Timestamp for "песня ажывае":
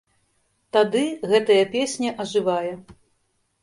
1.79-2.73